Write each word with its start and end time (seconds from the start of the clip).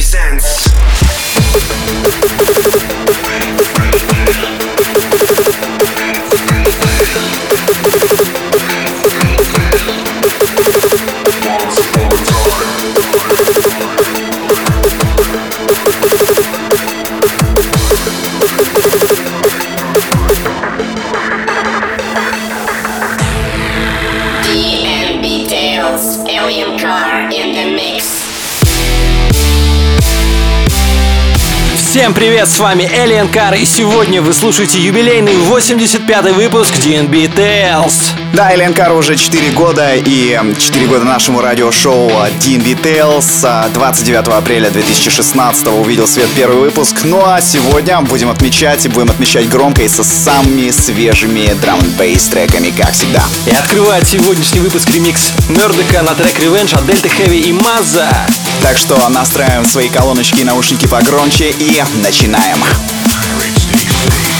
presents. 0.00 0.70
Привет, 32.40 32.54
с 32.54 32.58
вами 32.58 32.84
Alien 32.84 33.30
Car, 33.30 33.58
и 33.58 33.66
сегодня 33.66 34.22
вы 34.22 34.32
слушаете 34.32 34.78
юбилейный 34.78 35.34
85-й 35.34 36.32
выпуск 36.32 36.72
DNB 36.76 37.34
Tales. 37.34 38.19
Да, 38.32 38.54
Элен 38.54 38.72
Кар 38.74 38.92
уже 38.92 39.16
4 39.16 39.50
года 39.50 39.94
и 39.94 40.38
4 40.58 40.86
года 40.86 41.04
нашему 41.04 41.40
радиошоу 41.40 42.08
DNB 42.10 42.80
Tales. 42.80 43.72
29 43.72 44.28
апреля 44.28 44.70
2016 44.70 45.66
увидел 45.68 46.06
свет 46.06 46.28
первый 46.36 46.58
выпуск. 46.58 47.00
Ну 47.04 47.24
а 47.24 47.40
сегодня 47.40 48.00
будем 48.02 48.30
отмечать 48.30 48.84
и 48.86 48.88
будем 48.88 49.10
отмечать 49.10 49.48
громко 49.48 49.82
и 49.82 49.88
со 49.88 50.04
самыми 50.04 50.70
свежими 50.70 51.52
драм 51.60 51.80
бейс 51.98 52.28
треками, 52.28 52.70
как 52.70 52.92
всегда. 52.92 53.24
И 53.46 53.50
открывает 53.50 54.06
сегодняшний 54.06 54.60
выпуск 54.60 54.88
ремикс 54.90 55.32
Мердока 55.48 56.02
на 56.02 56.14
трек 56.14 56.38
Revenge 56.38 56.74
от 56.74 56.82
Delta 56.82 57.10
Heavy 57.18 57.40
и 57.40 57.52
Маза. 57.52 58.08
Так 58.62 58.78
что 58.78 58.96
настраиваем 59.08 59.64
свои 59.64 59.88
колоночки 59.88 60.40
и 60.40 60.44
наушники 60.44 60.86
погромче 60.86 61.50
и 61.50 61.82
начинаем. 62.02 62.58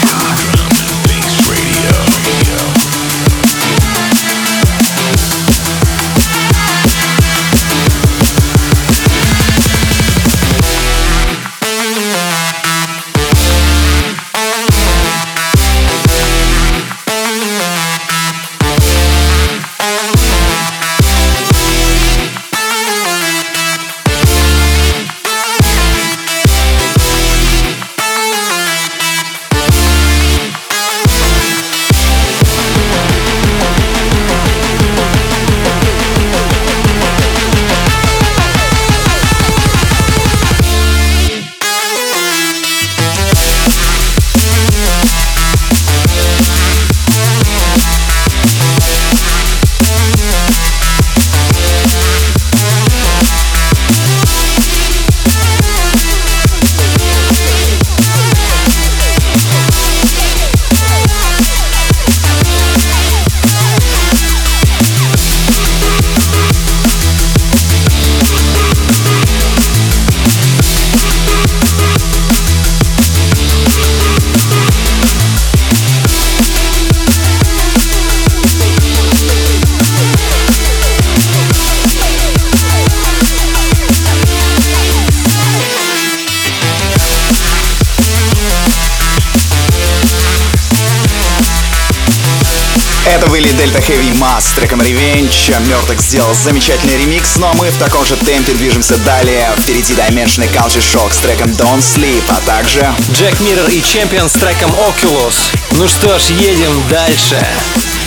Revenge. 95.49 95.71
Мертвых 95.71 96.01
сделал 96.01 96.33
замечательный 96.33 96.97
ремикс, 96.97 97.37
но 97.37 97.53
мы 97.53 97.69
в 97.69 97.77
таком 97.77 98.05
же 98.05 98.15
темпе 98.17 98.53
движемся 98.53 98.97
далее. 98.97 99.49
Впереди 99.57 99.93
Dimension 99.93 100.45
и 100.45 100.47
Culture 100.55 100.79
Shock 100.79 101.13
с 101.13 101.17
треком 101.17 101.49
Don't 101.51 101.79
Sleep, 101.79 102.23
а 102.29 102.39
также... 102.45 102.87
Джек 103.13 103.39
Миррор 103.39 103.69
и 103.69 103.81
Чемпион 103.81 104.29
с 104.29 104.33
треком 104.33 104.71
Oculus. 104.71 105.35
Ну 105.71 105.87
что 105.87 106.19
ж, 106.19 106.23
едем 106.39 106.81
дальше. 106.89 107.37
Down 107.37 108.00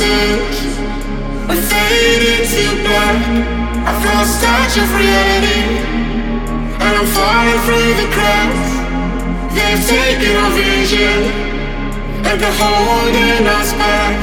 senses. 0.00 0.72
We 1.48 1.56
fade 1.70 2.24
into 2.34 2.64
black. 2.84 3.20
I've 3.88 4.00
lost 4.08 4.40
touch 4.40 4.74
of 4.80 4.88
reality, 4.96 5.62
and 6.84 6.92
I'm 7.00 7.08
falling 7.18 7.60
through 7.66 7.92
the 8.00 8.08
cracks. 8.16 8.70
They've 9.56 9.84
taken 9.96 10.32
our 10.42 10.52
vision, 10.56 11.18
and 12.26 12.36
they're 12.40 12.58
holding 12.64 13.44
us 13.58 13.72
back. 13.74 14.16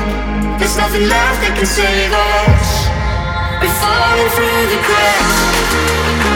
There's 0.57 0.77
nothing 0.77 1.05
left 1.15 1.39
that 1.43 1.53
can 1.57 1.69
save 1.79 2.13
us. 2.13 2.69
We're 3.61 3.77
falling 3.83 4.31
through 4.35 4.63
the 4.73 4.79
cracks. 4.87 6.26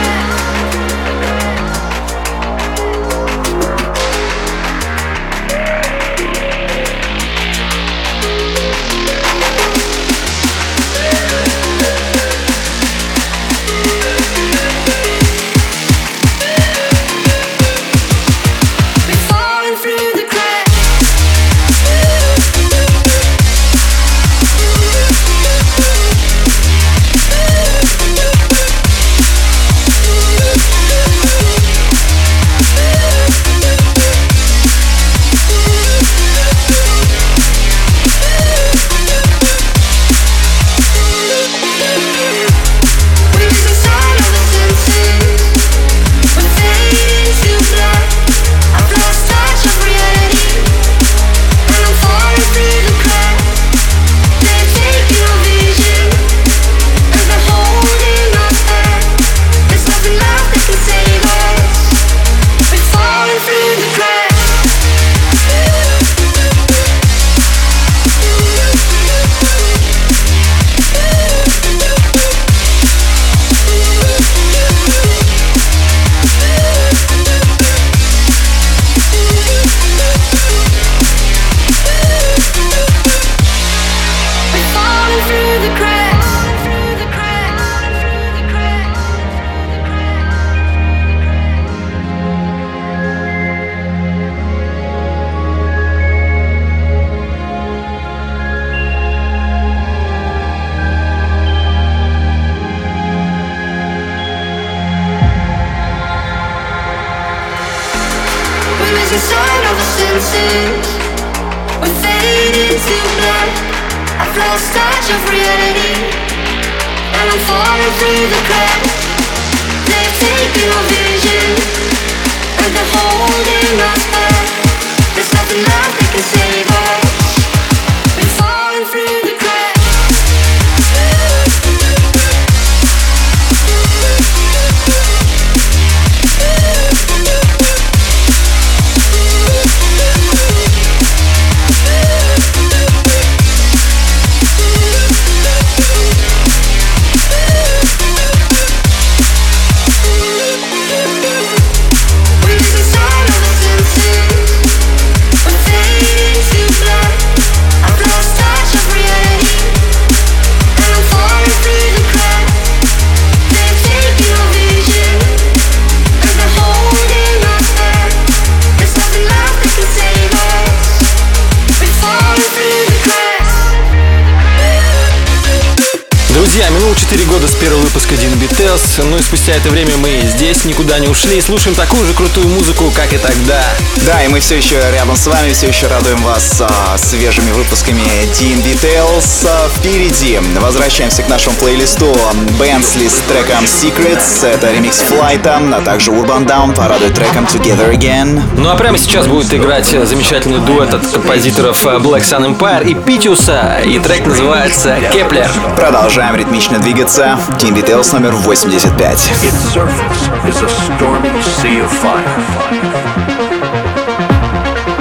Не 181.02 181.08
ушли 181.08 181.38
и 181.38 181.40
слушаем 181.40 181.74
такую 181.74 182.06
же 182.06 182.14
крутую 182.14 182.46
музыку, 182.46 182.84
как 182.94 183.12
и 183.12 183.18
тогда. 183.18 183.60
Да, 184.06 184.22
и 184.22 184.28
мы 184.28 184.38
все 184.38 184.56
еще 184.56 184.76
рядом 184.92 185.16
с 185.16 185.26
вами, 185.26 185.52
все 185.52 185.66
еще 185.66 185.88
радуем 185.88 186.22
вас 186.22 186.60
а, 186.60 186.96
свежими 186.96 187.50
выпусками 187.50 188.02
DNB 188.38 188.80
Tales. 188.80 189.46
А, 189.48 189.68
впереди 189.76 190.38
возвращаемся 190.60 191.24
к 191.24 191.28
нашему 191.28 191.56
плейлисту 191.56 192.16
Bensley 192.60 193.08
с 193.08 193.14
треком 193.28 193.64
Secrets, 193.64 194.46
это 194.46 194.70
ремикс 194.70 194.98
Флайта, 194.98 195.60
а 195.72 195.80
также 195.80 196.12
Urbandawn 196.12 196.72
порадует 196.72 197.14
треком 197.14 197.46
Together 197.46 197.92
Again. 197.92 198.40
Ну 198.56 198.70
а 198.70 198.76
прямо 198.76 198.96
сейчас 198.96 199.26
будет 199.26 199.52
играть 199.52 199.86
замечательный 199.86 200.60
дуэт 200.60 200.94
от 200.94 201.04
композиторов 201.06 201.84
Black 201.84 202.22
Sun 202.22 202.56
Empire 202.56 202.88
и 202.88 202.94
Питиуса, 202.94 203.80
и 203.84 203.98
трек 203.98 204.24
называется 204.24 204.98
«Кеплер». 205.12 205.50
Продолжаем 205.74 206.36
ритмично 206.36 206.78
двигаться. 206.78 207.40
DNB 207.58 207.84
Tales 207.84 208.12
номер 208.12 208.36
85. 208.36 209.32
It's 209.42 209.74
surface 209.74 210.46
is 210.46 210.62
a 210.62 210.91
stormy 210.96 211.42
sea 211.42 211.78
of 211.80 211.90
fire 211.90 212.36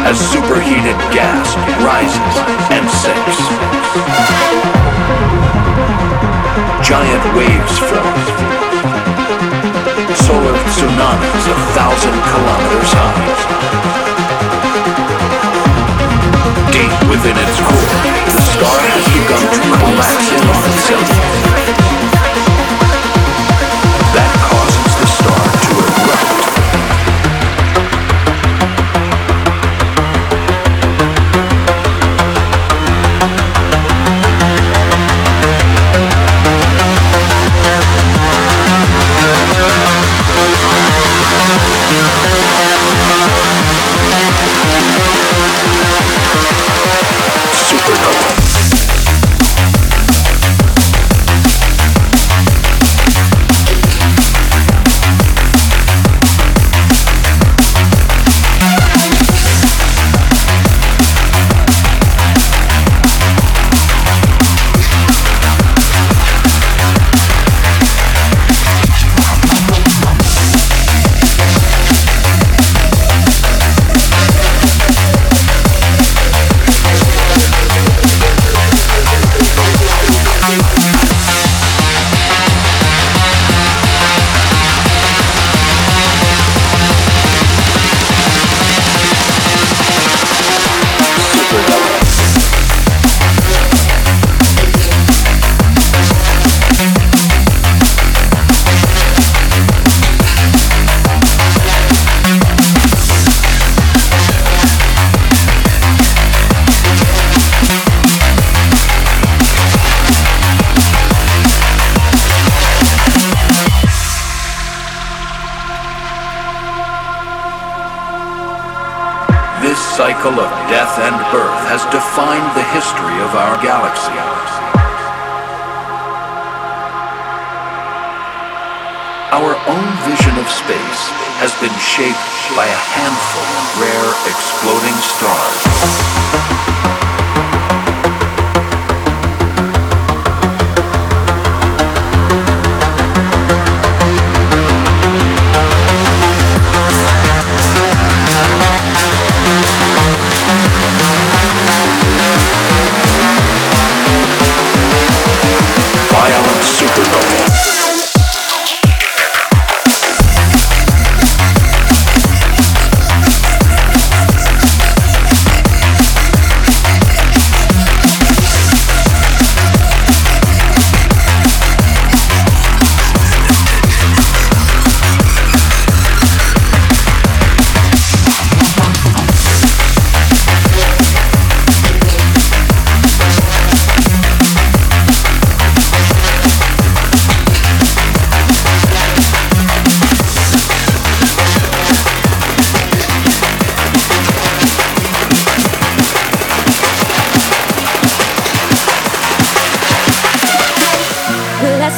as 0.09 0.17
superheated 0.31 0.97
gas 1.11 1.55
rises 1.83 2.35
and 2.75 2.85
sinks. 3.01 3.39
Giant 6.87 7.25
waves 7.35 7.75
form. 7.87 8.17
Solar 10.25 10.57
tsunamis 10.71 11.45
a 11.47 11.57
thousand 11.75 12.17
kilometers 12.31 12.91
high. 12.99 13.19
Deep 16.71 16.93
within 17.09 17.37
its 17.37 17.57
core, 17.67 17.93
the 18.35 18.41
star 18.53 18.79
has 18.91 19.05
begun 19.15 19.43
to 19.55 19.61
collapse 19.77 20.27
in 20.35 20.43
on 20.51 20.61
itself. 20.71 22.20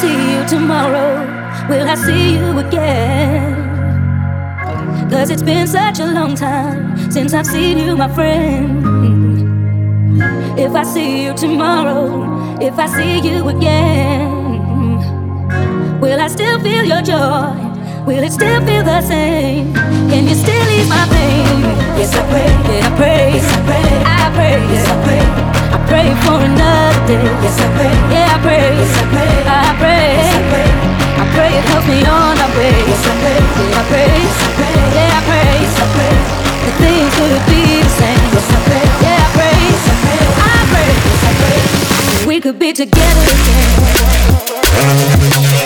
See 0.00 0.34
you 0.34 0.44
tomorrow? 0.46 1.24
Will 1.68 1.88
I 1.88 1.94
see 1.94 2.34
you 2.36 2.58
again? 2.58 3.62
Cause 5.10 5.30
it's 5.30 5.42
been 5.42 5.66
such 5.66 6.00
a 6.00 6.06
long 6.06 6.34
time 6.34 7.10
since 7.10 7.32
I've 7.32 7.46
seen 7.46 7.78
you, 7.78 7.96
my 7.96 8.08
friend. 8.12 8.84
If 10.58 10.72
I 10.74 10.82
see 10.82 11.24
you 11.24 11.34
tomorrow, 11.34 12.58
if 12.60 12.78
I 12.78 12.86
see 12.86 13.20
you 13.28 13.48
again, 13.48 14.30
will 16.00 16.20
I 16.20 16.28
still 16.28 16.58
feel 16.60 16.84
your 16.84 17.02
joy? 17.02 17.64
Will 18.06 18.22
it 18.22 18.32
still 18.32 18.60
feel 18.66 18.82
the 18.84 19.00
same? 19.00 19.72
Can 20.10 20.28
you 20.28 20.34
still 20.34 20.68
ease 20.76 20.88
my 20.88 21.06
pain? 21.08 21.62
Yes, 21.98 22.14
I 22.14 22.22
pray. 22.30 22.50
Yeah, 22.68 22.86
I 22.86 22.96
pray. 22.96 23.32
Yes, 23.34 23.48
I 23.50 23.62
pray. 23.64 23.86
I 24.04 24.30
pray. 24.34 24.54
Yes, 24.72 24.88
I 24.88 25.04
pray. 25.04 25.43
Pray 25.94 26.10
for 26.26 26.42
another 26.42 27.06
day. 27.06 27.22
Yes, 27.22 27.54
I 27.62 27.70
pray. 27.78 27.94
Yeah, 28.10 28.34
I 28.34 28.42
pray. 28.42 28.66
Yes, 28.82 28.90
I 28.98 29.06
pray. 29.14 29.30
I 29.46 29.78
pray. 29.78 30.18
Yes, 30.18 30.34
I 30.34 30.42
pray. 30.50 30.66
I 31.22 31.24
pray 31.34 31.50
it 31.54 31.64
helps 31.70 31.86
me 31.86 31.98
on 32.02 32.34
my 32.34 32.50
way. 32.58 32.74
Yes, 32.90 32.98
I 33.06 33.14
pray. 33.22 33.38
Yeah, 33.38 33.78
I 33.78 33.82
pray. 33.86 34.10
Yes, 34.10 34.42
I 34.42 34.50
pray. 34.58 34.74
Yeah, 34.90 35.14
I 35.14 35.22
pray. 35.30 35.54
Yes, 35.62 35.78
I 35.78 35.86
pray. 35.94 36.14
The 36.66 36.72
things 36.82 37.14
could 37.14 37.42
be 37.46 37.62
the 37.78 37.90
same. 37.94 38.26
Yes, 38.34 38.42
I 38.42 38.58
pray. 38.66 38.86
Yeah, 39.06 39.22
I 39.22 39.30
pray. 39.38 39.54
Yes, 39.70 39.86
I 39.86 39.94
pray. 40.02 40.18
I 40.34 40.66
pray. 40.74 40.90
Yes, 41.06 41.22
I 41.22 41.32
pray. 41.38 42.26
We 42.26 42.36
could 42.40 42.58
be 42.58 42.72
together 42.72 43.22
again. 44.82 45.63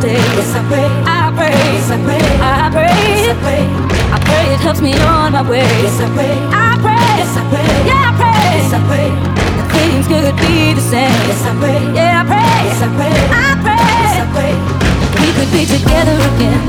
Day. 0.00 0.16
Yes, 0.16 0.54
I 0.56 0.62
pray. 0.68 0.88
I 1.04 1.32
pray. 1.36 1.52
Yes, 1.52 1.90
I 1.90 1.96
pray. 2.04 2.22
I 2.40 2.70
pray. 2.72 2.88
Yes, 2.88 3.28
I 3.28 3.34
pray. 3.44 3.62
I 4.14 4.18
pray 4.26 4.54
it 4.54 4.60
helps 4.60 4.80
me 4.80 4.92
on 4.94 5.32
my 5.32 5.42
way. 5.48 5.60
Yes, 5.84 6.00
I 6.00 6.08
pray. 6.16 6.32
I 6.50 6.76
pray. 6.80 7.06
Yes, 7.20 7.36
I 7.36 7.42
pray. 7.52 7.68
Yeah, 7.86 8.08
I 8.08 8.12
pray. 8.20 8.42
Yes, 8.56 8.72
I 8.72 8.80
pray. 8.88 9.08
The 9.60 9.64
things 9.74 10.06
could 10.08 10.36
be 10.40 10.72
the 10.74 10.80
same. 10.80 11.20
Yes, 11.28 11.42
I 11.44 11.52
pray. 11.60 11.78
Yeah, 11.94 12.20
I 12.20 12.24
pray. 12.32 12.52
Yes, 12.66 12.80
I 12.82 12.88
pray. 12.98 13.16
I 13.30 13.48
pray. 13.64 13.86
Yes, 14.00 14.16
I 14.24 14.26
pray. 14.34 14.54
We 15.20 15.28
could 15.36 15.50
be 15.52 15.62
together 15.68 16.16
again. 16.32 16.60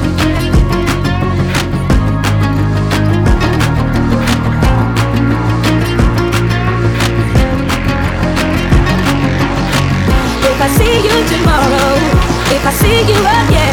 If 10.44 10.62
I 10.62 10.68
see 10.78 10.96
you 11.08 11.18
tomorrow, 11.34 12.01
if 12.54 12.66
I 12.66 12.72
see 12.72 13.00
you 13.08 13.16
again, 13.16 13.71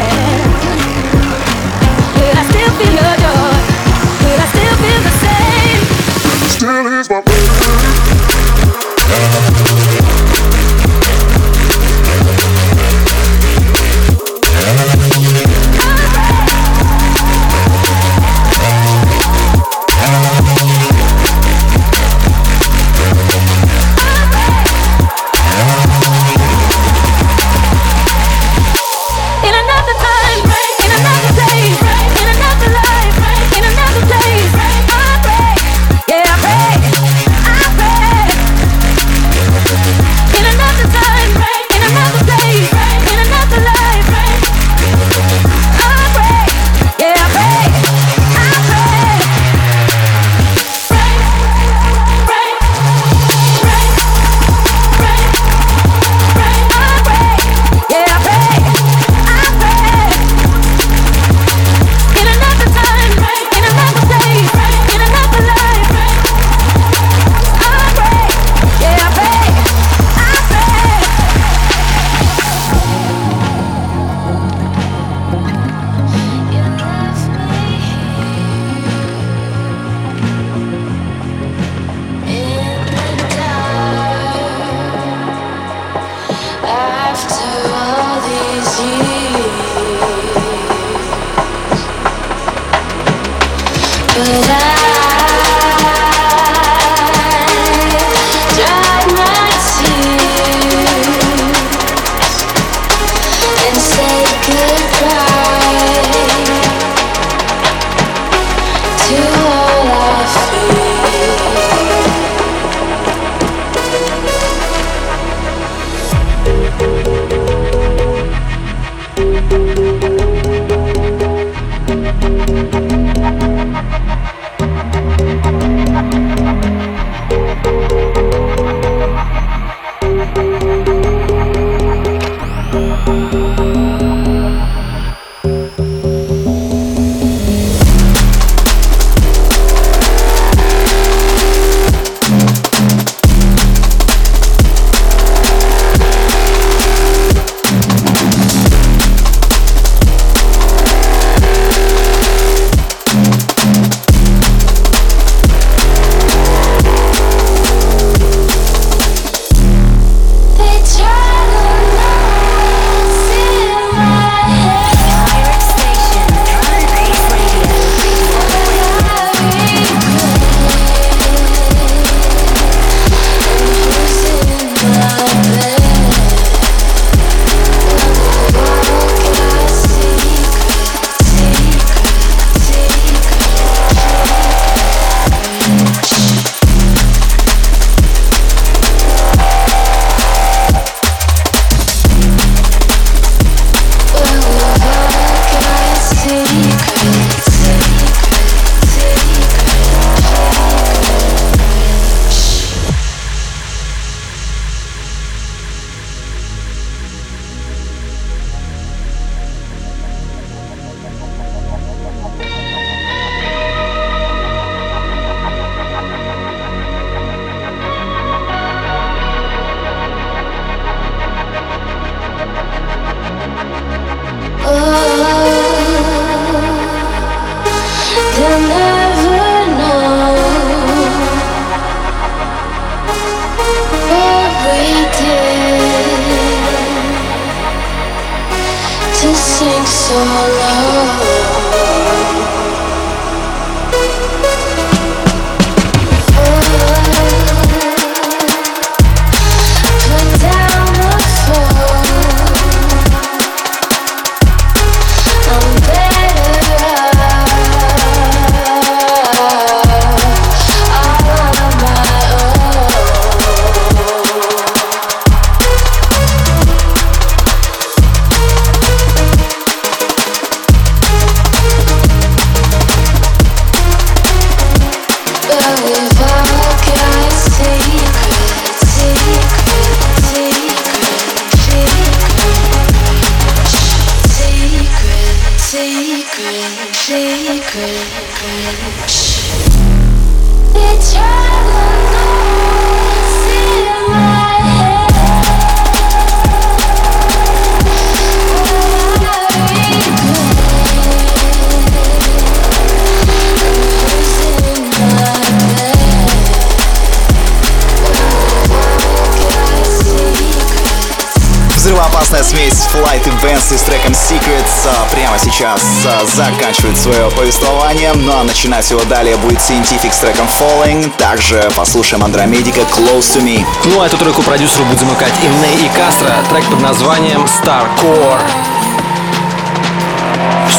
Взрывоопасная 312.19 312.43
смесь 312.43 312.85
Flight 312.93 313.23
Events 313.23 313.77
с 313.77 313.81
треком 313.83 314.11
Secrets 314.11 314.85
а, 314.85 315.05
прямо 315.09 315.39
сейчас 315.39 315.81
а, 316.05 316.25
заканчивает 316.25 316.97
свое 316.97 317.29
повествование, 317.31 318.11
ну 318.13 318.37
а 318.37 318.43
начинать 318.43 318.89
его 318.91 319.01
далее 319.05 319.37
будет 319.37 319.59
Scientific 319.59 320.11
с 320.11 320.17
треком 320.17 320.47
Falling. 320.47 321.09
Также 321.17 321.69
послушаем 321.77 322.23
Андромедика 322.25 322.81
Close 322.81 323.37
to 323.37 323.41
Me. 323.41 323.65
Ну 323.85 324.01
а 324.01 324.07
эту 324.07 324.17
треку 324.17 324.41
продюсеру 324.41 324.83
будет 324.85 324.99
замыкать 324.99 325.33
Инне 325.41 325.85
и 325.85 325.89
Кастро. 325.89 326.35
Трек 326.49 326.65
под 326.65 326.81
названием 326.81 327.45
Star 327.45 327.87
Core. 328.01 328.41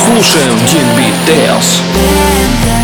Слушаем 0.04 0.54
DNB 0.56 1.10
Tales. 1.26 2.79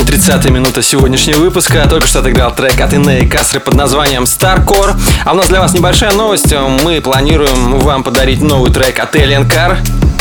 Минула 0.00 0.18
30 0.18 0.50
минута 0.50 0.82
сегодняшнего 0.82 1.40
выпуска. 1.40 1.86
Только 1.88 2.06
что 2.06 2.20
отыграл 2.20 2.54
трек 2.54 2.80
от 2.80 2.94
Инны 2.94 3.28
Касры 3.28 3.60
под 3.60 3.74
названием 3.74 4.22
Starcore. 4.22 4.94
А 5.24 5.32
у 5.32 5.34
нас 5.34 5.48
для 5.48 5.60
вас 5.60 5.74
небольшая 5.74 6.12
новость. 6.12 6.54
Мы 6.82 7.02
планируем 7.02 7.78
вам 7.78 8.02
подарить 8.02 8.40
новый 8.40 8.72
трек 8.72 8.98
от 8.98 9.14
Alien 9.14 9.46
Car 9.46 9.76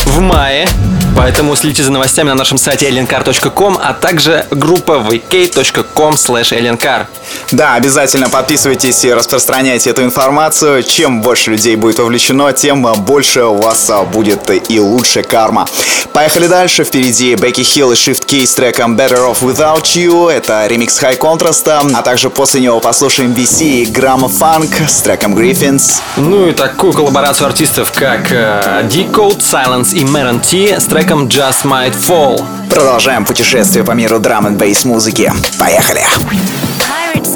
в 0.06 0.20
мае. 0.20 0.68
Поэтому 1.16 1.56
следите 1.56 1.84
за 1.84 1.92
новостями 1.92 2.30
на 2.30 2.36
нашем 2.36 2.58
сайте 2.58 2.90
aliencar.com, 2.90 3.78
а 3.82 3.94
также 3.94 4.46
группа 4.52 4.94
vk.com 4.94 6.16
slash 6.16 6.52
aliencar. 6.52 7.06
Да, 7.52 7.76
обязательно 7.76 8.30
подписывайтесь 8.30 9.04
и 9.06 9.14
распространяйте 9.14 9.90
эту 9.90 10.04
информацию. 10.04 10.84
Чем 10.84 11.22
больше 11.22 11.52
людей 11.52 11.76
будет 11.76 12.00
вовлечено, 12.00 12.52
тем 12.54 12.84
больше 12.84 13.44
у 13.44 13.56
вас 13.56 13.92
будет 14.12 14.50
и 14.70 14.80
лучше 14.80 15.24
карма. 15.24 15.68
Поехали 16.14 16.48
дальше. 16.48 16.84
Впереди 16.84 17.36
Бекки 17.36 17.62
Хилл 17.62 17.92
и 17.92 17.96
Shift 17.96 18.26
Key 18.26 18.46
с 18.46 18.54
треком 18.54 18.96
Better 18.96 19.32
Off 19.32 19.42
Without 19.42 19.84
You. 19.84 20.30
Это 20.30 20.68
ремикс 20.68 21.02
High 21.02 21.18
Contrast. 21.18 21.70
А 21.94 22.02
также 22.02 22.30
после 22.30 22.62
него 22.62 22.80
послушаем 22.80 23.32
VC 23.32 23.64
и 23.64 23.86
Грамма 23.86 24.30
Фанк 24.30 24.70
с 24.88 25.02
треком 25.02 25.38
Griffins. 25.38 26.02
Ну 26.18 26.48
и 26.48 26.52
такую 26.54 26.94
коллаборацию 26.94 27.48
артистов, 27.48 27.92
как 27.92 28.32
э, 28.32 28.84
Decode, 28.90 29.40
Silence 29.40 29.94
и 29.94 30.04
Maron 30.04 30.40
T 30.40 30.80
с 30.80 30.86
треком 30.86 31.28
Just 31.28 31.64
Might 31.64 31.96
Fall. 31.96 32.44
Продолжаем 32.70 33.26
путешествие 33.26 33.84
по 33.84 33.92
миру 33.92 34.20
драм 34.20 34.48
н 34.48 34.56
бейс 34.56 34.86
музыки. 34.86 35.32
Поехали! 35.58 36.04
Pirate 36.30 36.69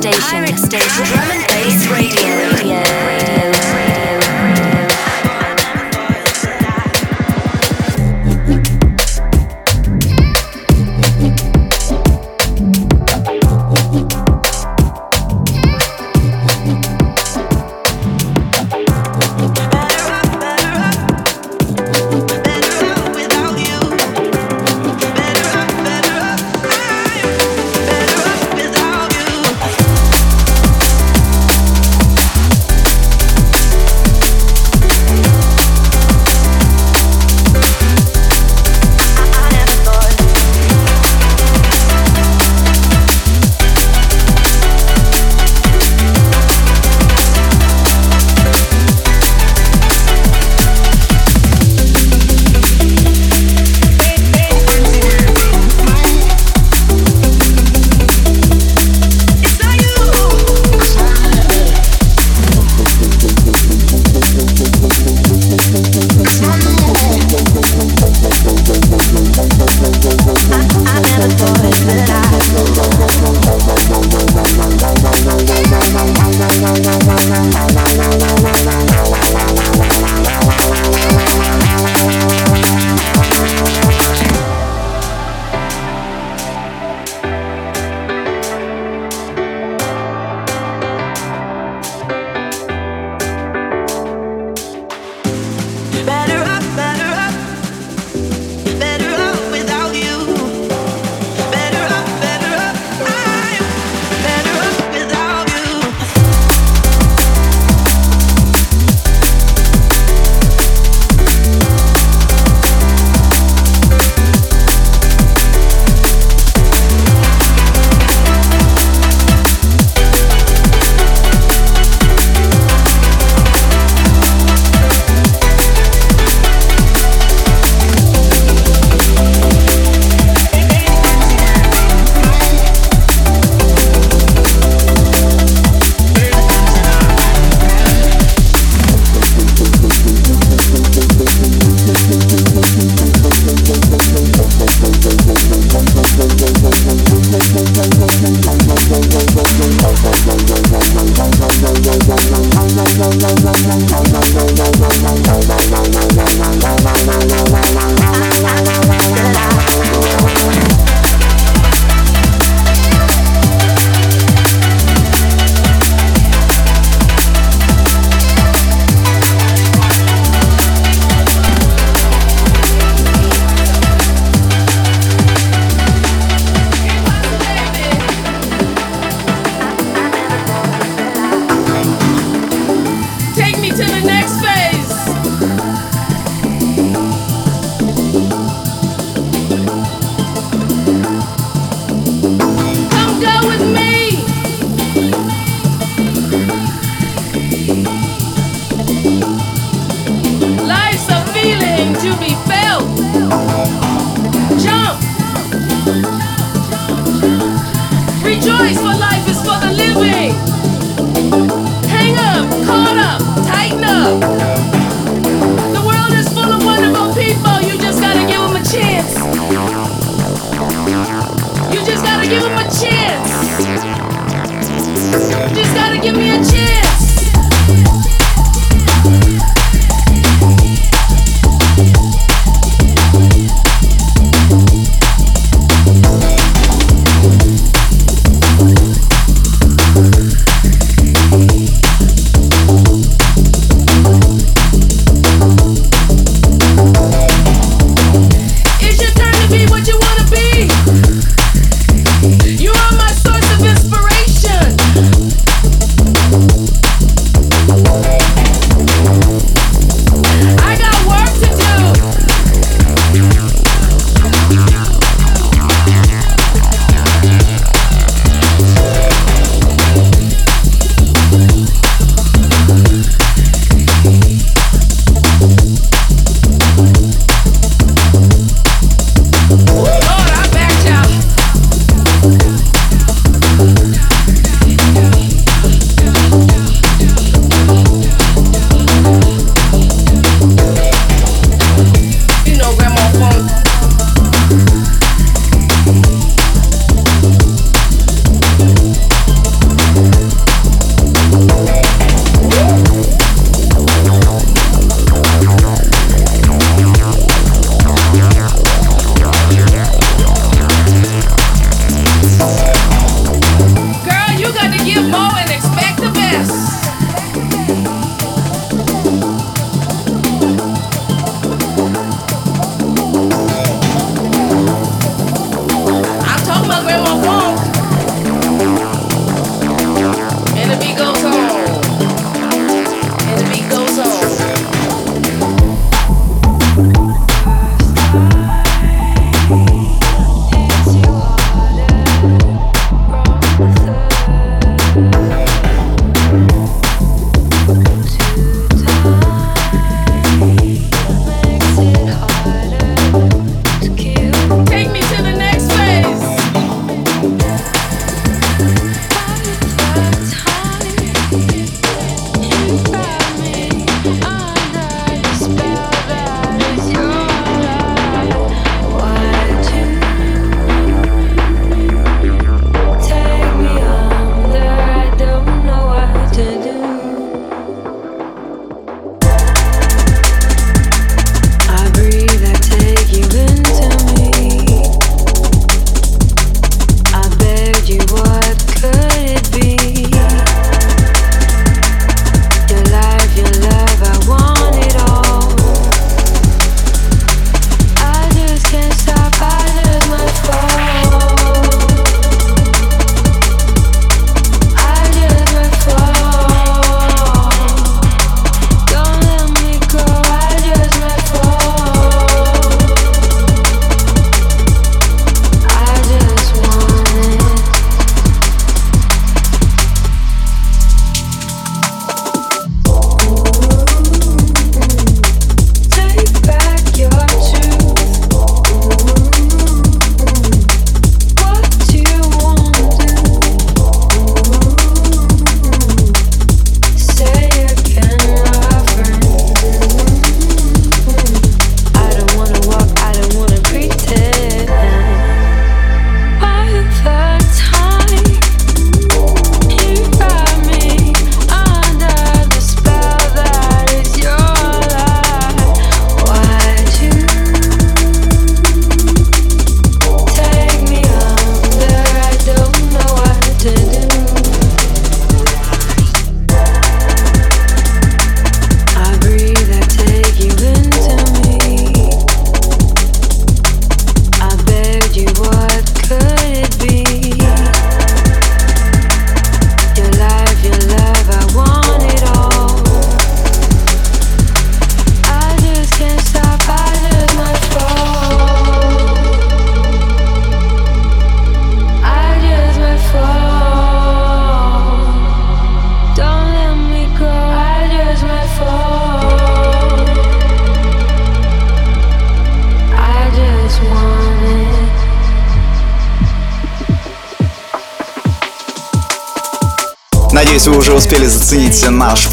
Station. 0.04 0.22
Pirate 0.22 0.60
Station. 0.60 1.06
Drum 1.06 1.32
and 1.32 1.48
bass 1.48 1.88
radio. 1.88 2.58
Take 2.58 2.83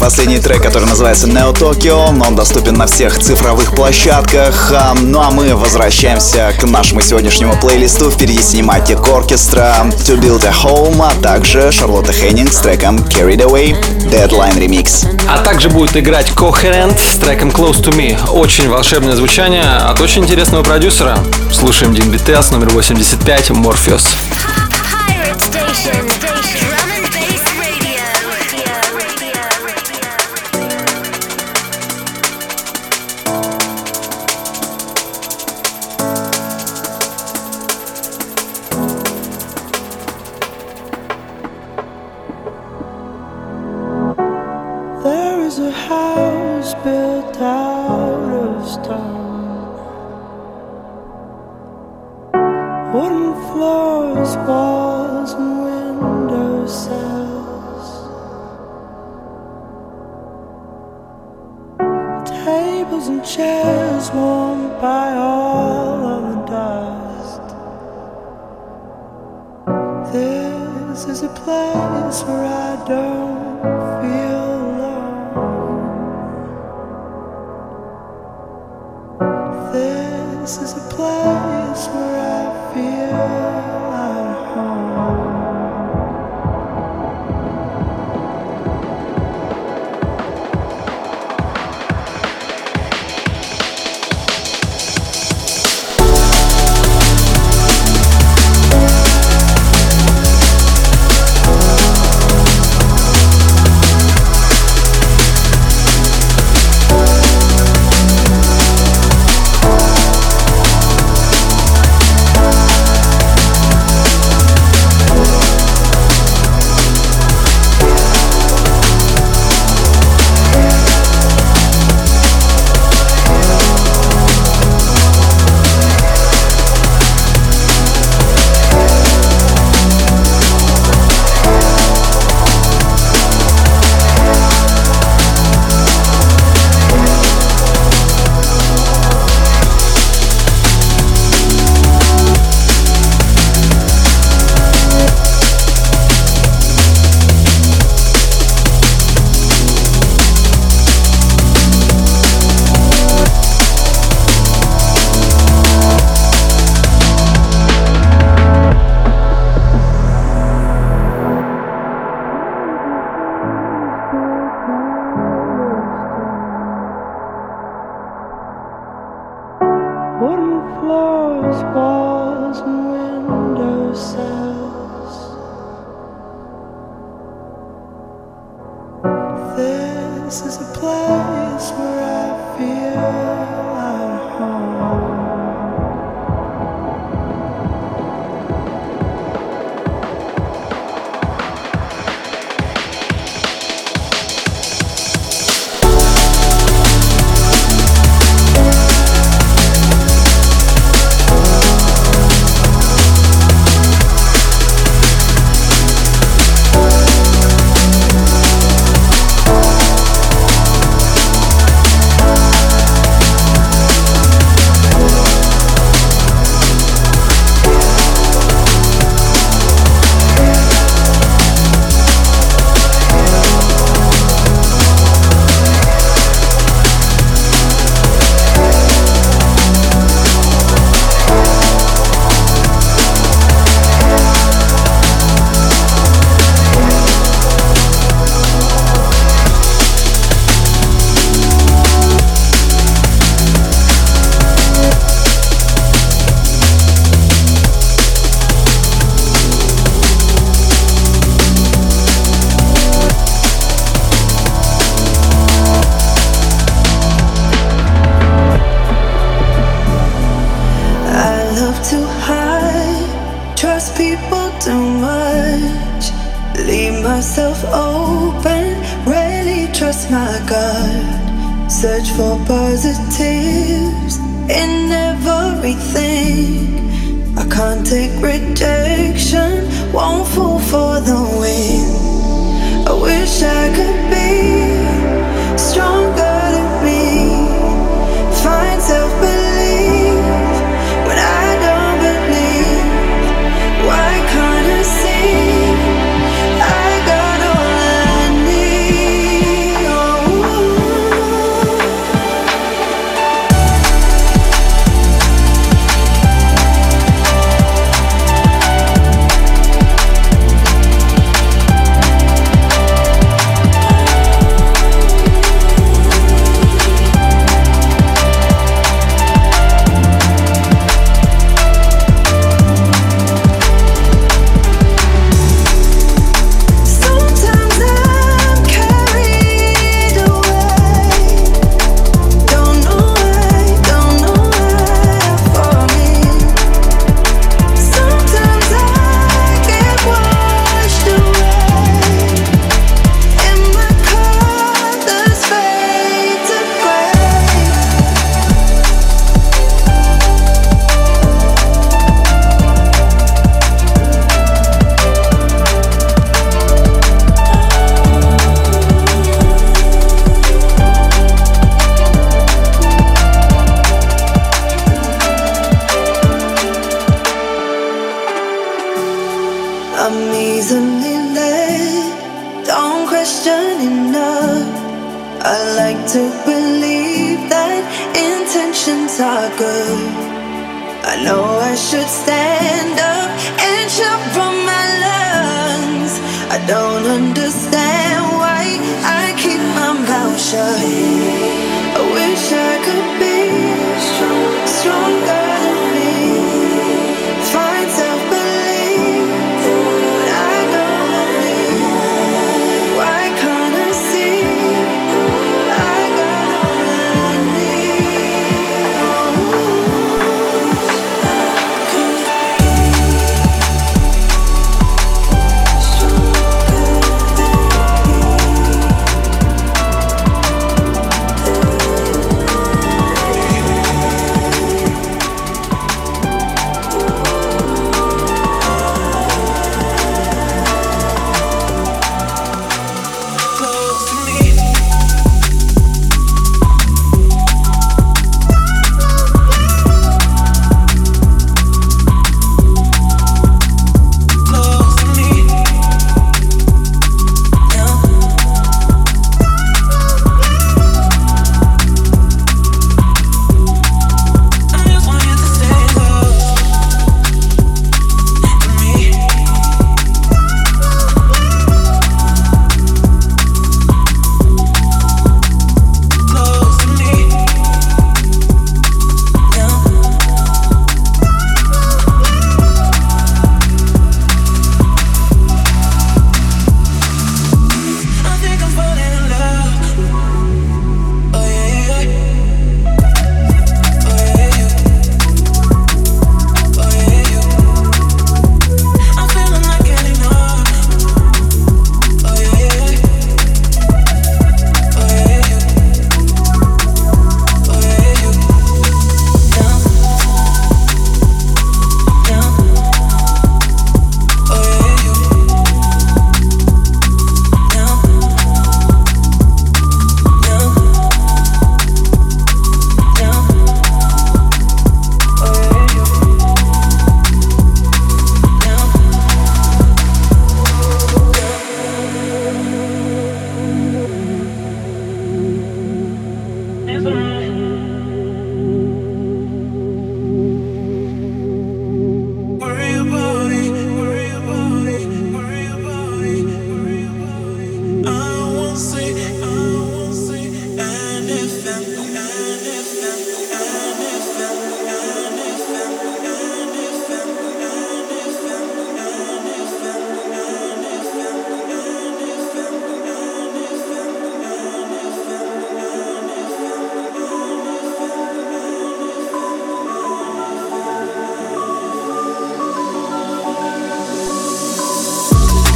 последний 0.01 0.39
трек, 0.39 0.63
который 0.63 0.85
называется 0.85 1.27
Neo 1.27 1.53
Tokyo. 1.53 2.07
Он 2.25 2.35
доступен 2.35 2.73
на 2.73 2.87
всех 2.87 3.19
цифровых 3.19 3.75
площадках. 3.75 4.71
А, 4.73 4.95
Ну 4.99 5.21
а 5.21 5.29
мы 5.29 5.55
возвращаемся 5.55 6.53
к 6.59 6.63
нашему 6.63 7.01
сегодняшнему 7.01 7.55
плейлисту. 7.61 8.09
Впереди 8.09 8.39
Cinematic 8.39 8.99
Orchestra, 9.07 9.87
To 10.07 10.19
Build 10.19 10.43
a 10.43 10.51
Home, 10.63 10.99
а 11.07 11.21
также 11.21 11.71
Шарлотта 11.71 12.13
Хеннинг 12.13 12.51
с 12.51 12.57
треком 12.57 12.97
Carried 12.97 13.43
Away, 13.43 13.75
Deadline 14.09 14.57
Remix. 14.57 15.05
А 15.29 15.43
также 15.43 15.69
будет 15.69 15.95
играть 15.95 16.31
Coherent 16.31 16.97
с 16.97 17.17
треком 17.17 17.49
Close 17.49 17.83
to 17.83 17.95
Me. 17.95 18.17
Очень 18.31 18.69
волшебное 18.69 19.15
звучание 19.15 19.63
от 19.63 20.01
очень 20.01 20.23
интересного 20.23 20.63
продюсера. 20.63 21.19
Слушаем 21.53 21.93
Дин 21.93 22.09
Битес, 22.09 22.49
номер 22.49 22.69
85, 22.69 23.51
Morpheus. 23.51 24.07
Pirate 25.07 25.37
Station. 25.37 26.10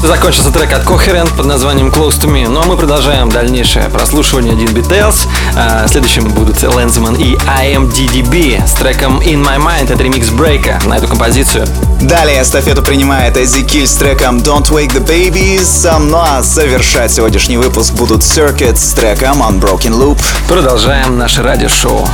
Закончился 0.05 0.51
трек 0.51 0.71
от 0.71 0.83
Coherent 0.83 1.35
под 1.35 1.47
названием 1.47 1.87
Close 1.87 2.19
to 2.19 2.31
Me. 2.31 2.47
Ну 2.47 2.61
а 2.61 2.65
мы 2.65 2.77
продолжаем 2.77 3.27
дальнейшее 3.29 3.89
прослушивание 3.89 4.53
DNB 4.53 4.87
Tales. 4.87 5.27
А, 5.55 5.87
следующим 5.87 6.29
будут 6.29 6.57
Lensman 6.57 7.17
и 7.17 7.35
IMDDB 7.35 8.63
с 8.67 8.73
треком 8.73 9.19
In 9.19 9.43
My 9.43 9.57
Mind. 9.57 9.91
Это 9.91 10.03
ремикс 10.03 10.29
брейка 10.29 10.79
на 10.85 10.97
эту 10.97 11.07
композицию. 11.07 11.65
Далее 12.01 12.43
эстафету 12.43 12.83
принимает 12.83 13.35
Ezekiel 13.35 13.87
с 13.87 13.95
треком 13.95 14.37
Don't 14.37 14.69
Wake 14.69 14.93
the 14.93 15.03
Babies. 15.03 15.99
Ну 15.99 16.19
а 16.21 16.43
завершать 16.43 17.11
сегодняшний 17.11 17.57
выпуск 17.57 17.93
будут 17.93 18.21
Circuit 18.21 18.75
с 18.75 18.93
треком 18.93 19.41
Unbroken 19.41 19.91
Loop. 19.91 20.21
Продолжаем 20.47 21.17
наше 21.17 21.41
радиошоу. 21.41 22.07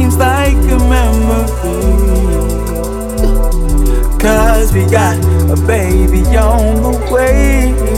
seems 0.00 0.16
like 0.16 0.54
a 0.54 0.78
memory. 0.88 1.48
Cause 4.18 4.72
we 4.72 4.86
got 4.86 5.18
a 5.50 5.56
baby 5.66 6.22
on 6.36 6.82
the 6.82 7.12
way. 7.12 7.89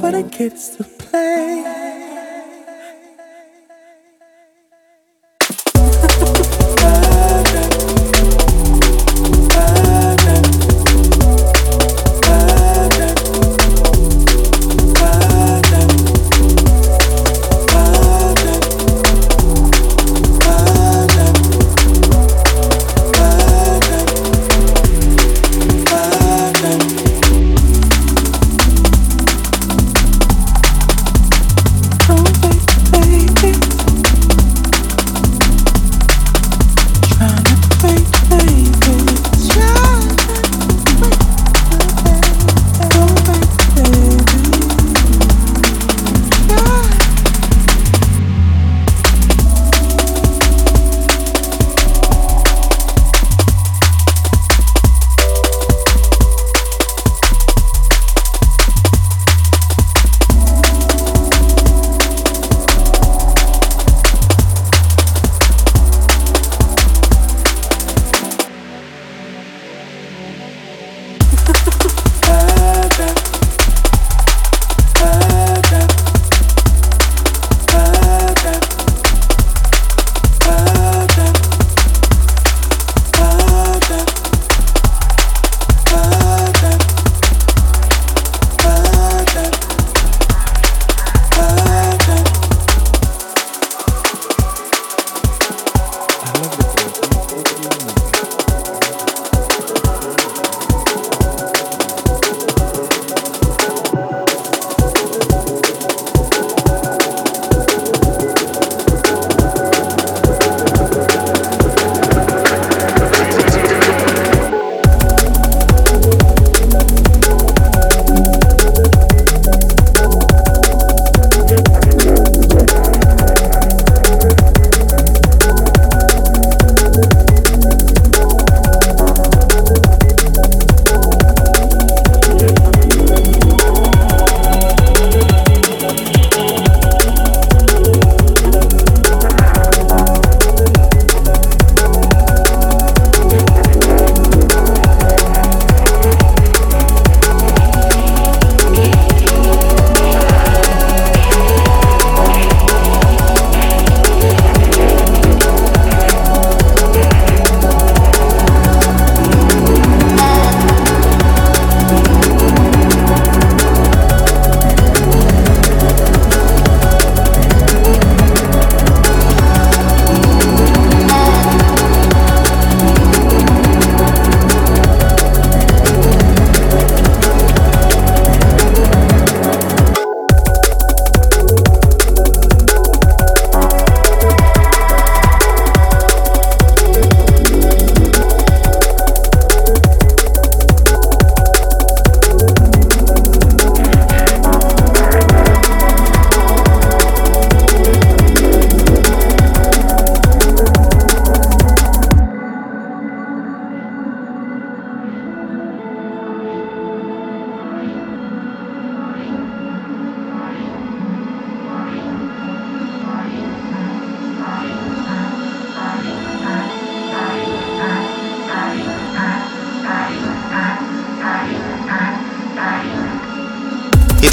for 0.00 0.12
the 0.12 0.22
kids 0.30 0.76
to 0.76 0.84
play. 0.84 1.77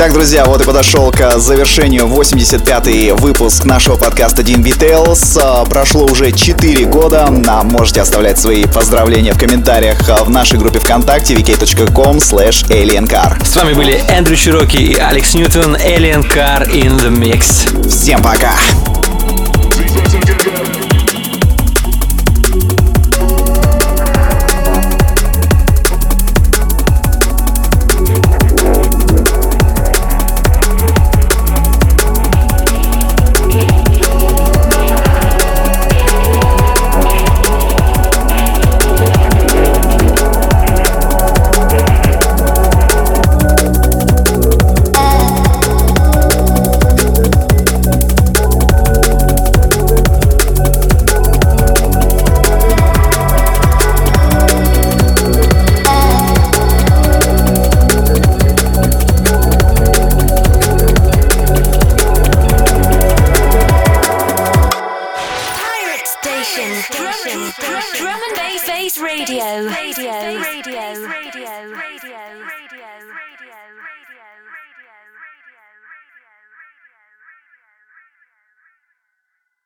Итак, 0.05 0.13
друзья, 0.13 0.45
вот 0.45 0.61
и 0.61 0.63
подошел 0.63 1.11
к 1.11 1.39
завершению 1.39 2.05
85-й 2.05 3.13
выпуск 3.13 3.65
нашего 3.65 3.95
подкаста 3.95 4.43
DNB 4.43 4.77
Tales. 4.77 5.39
А, 5.41 5.65
Прошло 5.65 6.05
уже 6.05 6.31
4 6.31 6.85
года. 6.85 7.27
Можете 7.63 8.01
оставлять 8.01 8.37
свои 8.37 8.65
поздравления 8.65 9.33
в 9.33 9.39
комментариях 9.39 10.07
а, 10.07 10.23
в 10.23 10.29
нашей 10.29 10.59
группе 10.59 10.77
ВКонтакте 10.77 11.33
vk.com 11.33 12.17
slash 12.17 12.69
aliencar. 12.69 13.43
С 13.43 13.55
вами 13.55 13.73
были 13.73 13.99
Эндрю 14.07 14.35
Чироки 14.35 14.77
и 14.77 14.95
Алекс 14.95 15.33
Ньютон, 15.33 15.75
Alien 15.75 16.21
Car 16.21 16.69
in 16.71 16.99
the 16.99 17.09
Mix. 17.09 17.89
Всем 17.89 18.21
пока! 18.21 18.53